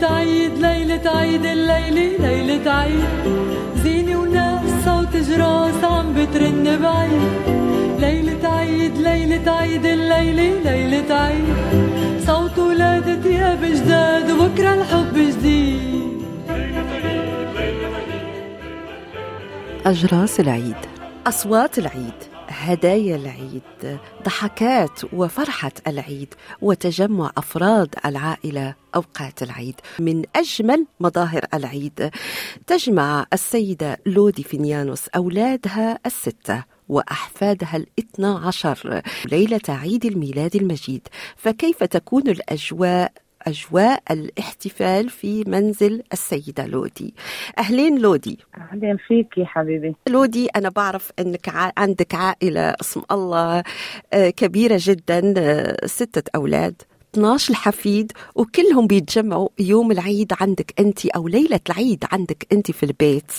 [0.00, 3.08] ليلة عيد ليلة عيد الليلة ليلة عيد.
[3.82, 7.32] زينة وناس صوت جراس عم بترن بعيد.
[7.98, 11.44] ليلة عيد ليلة عيد الليلة ليلة عيد.
[12.26, 16.22] صوت ولادة ثياب جداد وبكرة الحب جديد.
[19.86, 20.80] أجراس العيد.
[21.26, 22.29] أصوات العيد.
[22.50, 29.74] هدايا العيد ضحكات وفرحة العيد وتجمع أفراد العائلة أوقات العيد.
[29.98, 32.10] من أجمل مظاهر العيد
[32.66, 41.08] تجمع السيدة لودي فينيانوس أولادها الستة وأحفادها الاثنى عشر ليلة عيد الميلاد المجيد.
[41.36, 43.12] فكيف تكون الأجواء
[43.46, 47.14] أجواء الاحتفال في منزل السيدة لودي.
[47.58, 48.38] أهلين لودي.
[48.58, 49.94] أهلين فيك يا حبيبي.
[50.08, 53.62] لودي أنا بعرف أنك ع- عندك عائلة اسم الله
[54.12, 56.82] آه، كبيرة جدا آه، ستة أولاد
[57.14, 63.32] 12 الحفيد وكلهم بيتجمعوا يوم العيد عندك أنت أو ليلة العيد عندك أنت في البيت.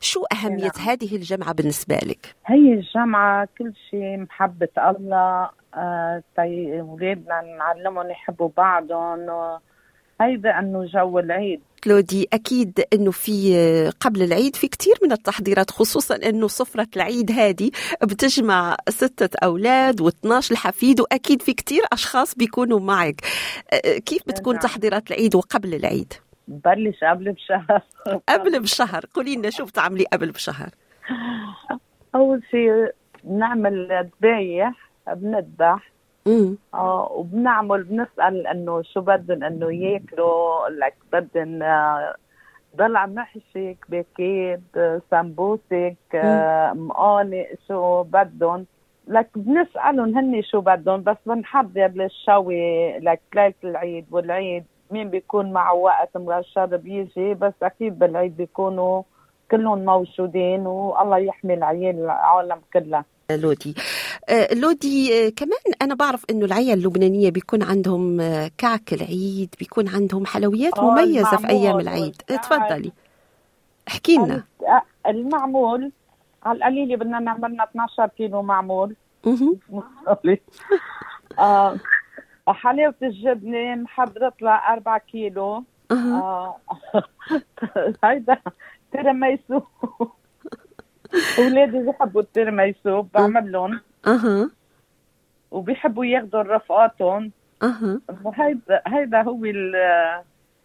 [0.00, 7.40] شو أهمية هذه الجمعة بالنسبة لك؟ هي الجامعة كل شيء محبة الله آه طي ولادنا
[7.58, 9.26] نعلمهم يحبوا بعضهم
[10.20, 11.60] هيدا أنه جو العيد.
[11.86, 17.32] لودي أكيد أنه في آه، قبل العيد في كثير من التحضيرات خصوصا أنه سفرة العيد
[17.32, 17.70] هذه
[18.02, 23.20] بتجمع ستة أولاد و12 الحفيد وأكيد في كثير أشخاص بيكونوا معك.
[23.72, 24.62] آه، كيف بتكون نعم.
[24.62, 26.12] تحضيرات العيد وقبل العيد؟
[26.48, 27.82] ببلش قبل بشهر.
[28.28, 29.04] قبل بشهر.
[29.14, 30.70] قولي لنا شو بتعملي قبل بشهر؟
[32.14, 32.92] أول شيء
[33.24, 33.88] بنعمل
[34.22, 35.92] ذبايح بنذبح.
[36.74, 42.14] آه وبنعمل بنسأل إنه شو بدهم إنه ياكلوا لك بدهم آه،
[42.76, 48.66] ضلع محشي كباكيت آه، سمبوسك آه، مقانق شو بدهم
[49.08, 54.64] لك بنسألهم هن شو بدهم بس بنحضر للشوي لك ليلة العيد والعيد.
[54.90, 59.02] مين بيكون معه وقت مرشد بيجي بس أكيد بالعيد بيكونوا
[59.50, 63.04] كلهم موجودين والله يحمي العيال العالم كلها.
[63.30, 63.97] لودي آه،
[64.52, 70.26] لودي آه، كمان أنا بعرف أنه العيال اللبنانية بيكون عندهم آه، كعك العيد بيكون عندهم
[70.26, 72.44] حلويات آه، مميزة في أيام العيد والكعك.
[72.44, 72.92] تفضلي
[73.88, 74.44] احكي لنا
[75.06, 75.92] المعمول
[76.42, 78.94] على القليله بدنا نعمل لنا 12 كيلو معمول.
[81.38, 81.76] آه
[82.48, 85.64] حلاوة الجبنة محضرت لها 4 كيلو.
[85.90, 86.56] آه
[88.04, 88.38] هيدا
[88.92, 89.60] تيراميسو
[91.38, 94.50] أولادي بيحبوا التيراميسو بعمل لهم أها.
[95.50, 97.30] وبيحبوا ياخذوا رفقاتهم.
[97.62, 98.00] أها.
[98.34, 99.72] هيدا هيدا هو ال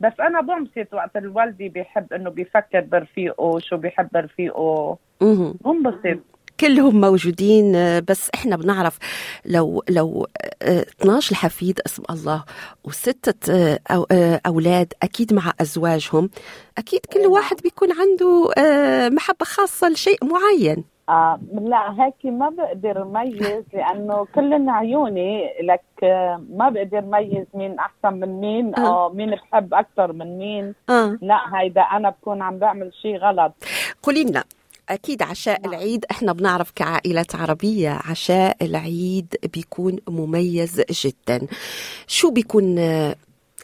[0.00, 4.98] بس أنا بنبسط وقت الوالدي بيحب إنه بيفكر برفيقه شو بيحب رفيقه.
[5.20, 6.18] بنبسط.
[6.60, 8.98] كلهم موجودين آه، بس إحنا بنعرف
[9.46, 10.26] لو لو
[10.62, 12.44] آه، 12 الحفيد اسم الله
[12.84, 16.30] وستة آه، أو آه، أولاد أكيد مع أزواجهم
[16.78, 20.84] أكيد كل واحد بيكون عنده آه، محبة خاصة لشيء معين.
[21.08, 27.78] آه لا هيك ما بقدر ميز لأنه كلن عيوني لك آه، ما بقدر ميز مين
[27.78, 29.04] أحسن من مين آه.
[29.04, 31.18] أو مين بحب أكثر من مين آه.
[31.22, 33.52] لا هيدا أنا بكون عم بعمل شيء غلط
[34.02, 34.44] قولي لنا
[34.88, 41.46] أكيد عشاء العيد إحنا بنعرف كعائلات عربية عشاء العيد بيكون مميز جدا
[42.06, 42.78] شو بيكون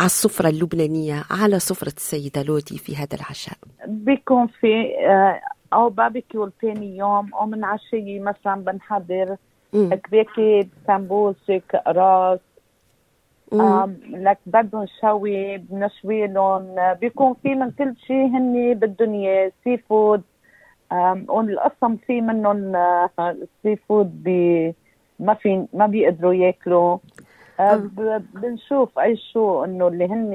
[0.00, 3.54] على السفرة اللبنانية على سفرة السيدة لودي في هذا العشاء
[3.86, 4.84] بيكون في
[5.74, 9.36] أو باربيكيو ثاني يوم أو من عشية مثلا بنحضر.
[11.86, 12.40] راس.
[13.52, 13.60] مم.
[13.60, 18.74] آم، لك بدهم شوي بنشوي لهم بيكون في من كل شيء هن
[19.14, 20.22] اياه seafood.
[21.28, 24.74] والقسم في منهم آه، seafood بي
[25.18, 26.98] ما في ما بيقدروا ياكلوا.
[28.34, 30.30] بنشوف أي شو إنه اللي هن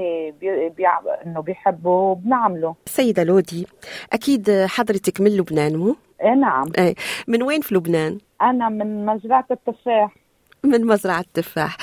[0.78, 0.88] بي
[1.26, 3.68] إنه بيحبوا بنعمله سيدة لودي
[4.14, 6.96] أكيد حضرتك من لبنان مو؟ إيه نعم إيه.
[7.28, 10.16] من وين في لبنان؟ أنا من مزرعة التفاح
[10.64, 11.78] من مزرعة تفاح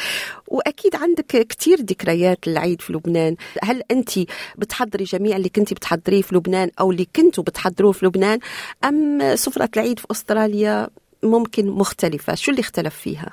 [0.48, 4.10] وأكيد عندك كتير ذكريات للعيد في لبنان هل أنت
[4.58, 8.38] بتحضري جميع اللي كنت بتحضريه في لبنان أو اللي كنتوا بتحضروه في لبنان
[8.84, 10.88] أم سفرة العيد في أستراليا
[11.22, 12.34] ممكن مختلفة.
[12.34, 13.30] شو اللي اختلف فيها؟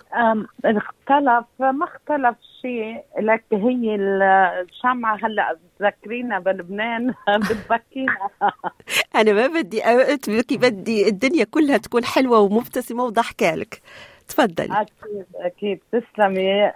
[0.66, 7.14] اختلف ما اختلف شيء لك هي الشمعة هلأ تذكرينا بلبنان
[7.50, 8.18] بتبكينا.
[9.16, 13.82] أنا ما بدي أتبكي بدي الدنيا كلها تكون حلوة ومبتسمة وضحكة لك.
[14.28, 14.82] تفضلي.
[14.82, 15.80] أكيد أكيد.
[15.92, 16.72] تسلمي.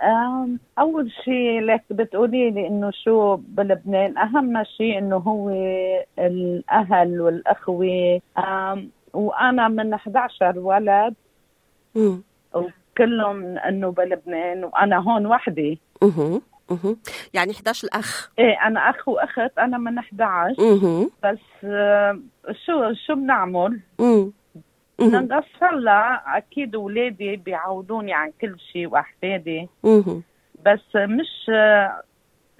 [0.79, 5.49] أول شيء لك بتقولي لي إنه شو بلبنان؟ أهم شيء إنه هو
[6.19, 8.21] الأهل والأخوة.
[9.13, 11.15] وأنا من 11 ولد.
[12.53, 16.41] وكلهم إنه بلبنان وأنا هون وحدي مهم.
[16.71, 16.97] مهم.
[17.33, 21.09] يعني 11 الأخ إيه أنا أخ وأخت أنا من 11 مهم.
[21.23, 22.19] بس آه،
[22.65, 23.79] شو شو بنعمل؟
[24.99, 29.69] بدنا هلا أكيد اولادي بيعودوني عن كل شيء وأحفادي.
[30.65, 32.01] بس مش آه،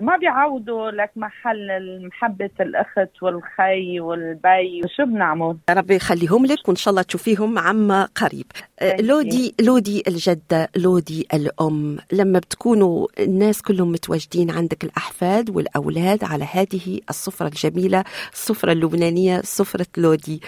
[0.02, 1.68] ما بيعودوا لك محل
[2.08, 8.06] محبة الأخت والخي والبي شو بنعمل؟ يا رب يخليهم لك وإن شاء الله تشوفيهم عما
[8.16, 8.46] قريب
[8.82, 9.02] you.
[9.02, 17.00] لودي لودي الجدة لودي الأم لما بتكونوا الناس كلهم متواجدين عندك الأحفاد والأولاد على هذه
[17.10, 18.04] السفرة الجميلة
[18.34, 20.42] السفرة اللبنانية سفرة لودي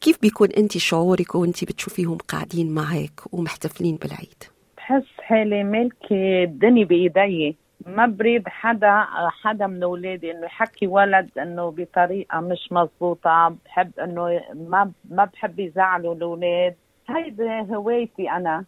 [0.00, 4.44] كيف بيكون أنت شعورك وأنت بتشوفيهم قاعدين معك ومحتفلين بالعيد
[4.76, 9.06] بحس حالي ملكي الدنيا بإيدي ما بريد حدا
[9.42, 15.58] حدا من أولادي إنه يحكي ولد إنه بطريقة مش مزبوطة بحب إنه ما ما بحب
[15.58, 16.74] يزعلوا الأولاد.
[17.08, 18.64] هيدي هوايتي أنا.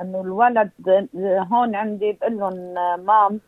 [0.00, 0.70] إنه الولد
[1.52, 2.74] هون عندي بقول لهم
[3.04, 3.40] مام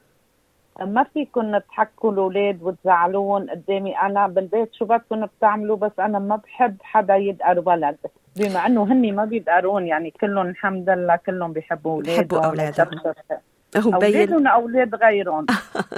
[0.80, 3.98] ما فيكم تحكوا الأولاد وتزعلوهم قدامي.
[3.98, 7.96] أنا بالبيت شو بدكم بتعملوا؟ بس أنا ما بحب حدا يدقر ولد.
[8.36, 12.90] بما إنه هني ما بيدقرون يعني كلهم الحمد لله كلهم بيحبوا اولادهم بيحبوا أولادهم.
[13.76, 15.46] هو اولادهم أولاد غيرهم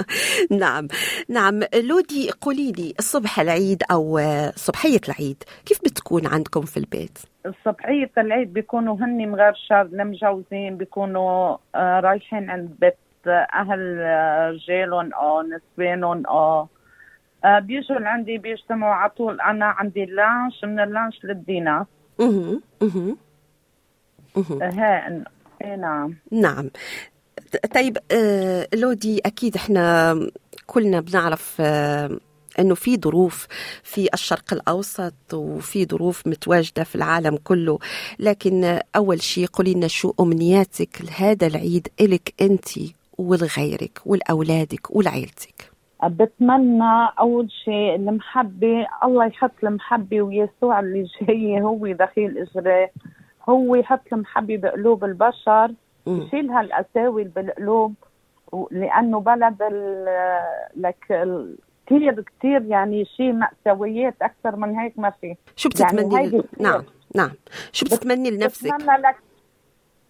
[0.63, 0.87] نعم
[1.29, 4.19] نعم لودي قولي لي الصبح العيد أو
[4.55, 7.19] صبحية العيد كيف بتكون عندكم في البيت؟
[7.65, 12.97] صبحية العيد بيكونوا هني مغرشر المجوزين بيكونوا آه، رايحين عند بيت
[13.27, 16.67] أهل آه، رجالهم أو نسوانهم أو
[17.45, 21.85] آه، بيجوا لعندي بيجتمعوا على طول أنا عندي اللانش من اللانش للدينا
[22.19, 22.61] مهم.
[22.81, 23.17] مهم.
[24.37, 24.63] مهم.
[24.63, 25.23] آه، ها
[25.61, 26.69] إيه نعم نعم
[27.75, 30.15] طيب آه، لودي أكيد إحنا
[30.67, 32.17] كلنا بنعرف آه،
[32.59, 33.47] إنه في ظروف
[33.83, 37.79] في الشرق الأوسط وفي ظروف متواجدة في العالم كله.
[38.19, 42.67] لكن أول شيء قولي لنا شو أمنياتك لهذا العيد إلك أنت
[43.17, 45.71] ولغيرك ولأولادك ولعيلتك؟
[46.03, 52.89] بتمنى أول شيء المحبة الله يحط المحبة ويسوع اللي جاي هو دخيل إجراه
[53.49, 55.71] هو يحط المحبة بقلوب البشر.
[56.07, 57.93] يشيل هالقساوي اللي بالقلوب
[58.71, 59.63] لأنه بلد
[60.75, 61.27] لك
[61.87, 66.27] كثير كثير يعني شيء مأساويات أكثر من هيك ما في شو يعني بتتمني.
[66.27, 66.45] كتير.
[66.59, 66.83] نعم
[67.15, 67.31] نعم
[67.71, 69.15] شو بتتمني لنفسك بتمنى لك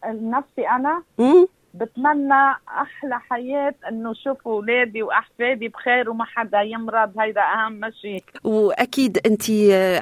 [0.05, 7.19] لنفسي أنا مم؟ بتمنى أحلى حياة إنه شوف أولادي وأحفادي بخير وما حدا يمرض.
[7.19, 9.43] هيدا أهم شيء وأكيد أنت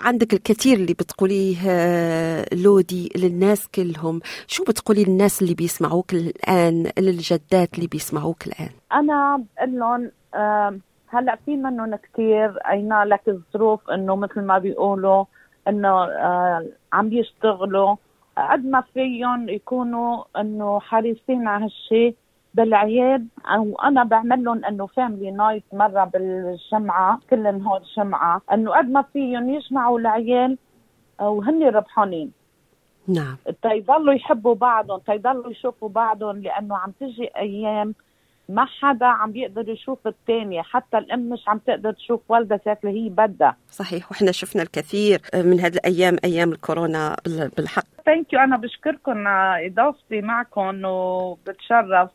[0.06, 4.22] عندك الكثير اللي بتقوليه آه، لودي للناس كلهم.
[4.48, 11.38] شو بتقولي للناس اللي بيسمعوك الآن للجدات اللي بيسمعوك الآن؟ أنا بقول لهم آم، هلأ
[11.46, 12.58] في منهم كثير.
[12.70, 15.26] أينا لك الظروف إنه مثل ما بيقولوا
[15.68, 17.96] إنه آه، عم بيشتغلوا
[18.38, 22.16] قد ما فيهم يكونوا إنه حريصين على هالشيء
[22.54, 28.42] بالعياد أو أنا بعمل لهم إنه family night مرة بالجمعة كل نهار جمعة.
[28.54, 30.58] إنه قد ما فيهم يجمعوا العيال
[31.20, 32.32] وهن ربحانين.
[33.08, 33.38] نعم.
[33.62, 37.94] تيضلوا يحبوا بعضهم تيضلوا يشوفوا بعضهم لأنه عم تجي أيام
[38.50, 43.10] ما حدا عم بيقدر يشوف الثاني حتى الأم مش عم تقدر تشوف ولدها شكل هي
[43.10, 43.56] بدها.
[43.72, 47.84] صحيح وإحنا شفنا الكثير من هذه الأيام أيام الكورونا بال- بالحق.
[48.06, 52.10] thank you أنا بشكركم على استضافتي معكم وبتشرف.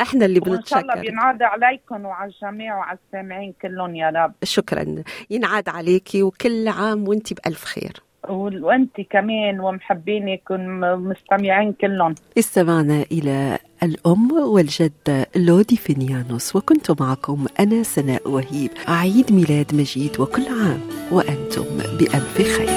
[0.00, 1.10] إحنا اللي وإن شاء الله بنتشكر.
[1.10, 4.32] بينعاد عليكم وعلى الجميع وعلى السامعين كلهم يا رب.
[4.44, 5.02] شكرا.
[5.30, 7.92] ينعاد عليكي وكل عام وانت بألف خير.
[8.28, 12.14] وانت كمان ومحبينك ومستمعين كلهم.
[12.38, 18.70] استمعنا إلى الأم والجدة لودي فينيانوس وكنت معكم أنا سناء وهيب.
[18.88, 21.64] عيد ميلاد مجيد وكل عام وأنتم
[21.98, 22.68] بألف خير.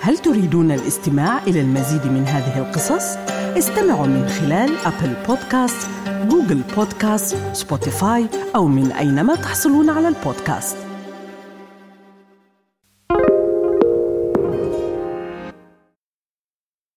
[0.00, 3.16] هل تريدون الاستماع إلى المزيد من هذه القصص؟
[3.58, 5.88] استمعوا من خلال Apple Podcast،
[6.28, 10.89] Google Podcast، Spotify أو من أينما تحصلون على البودكاست.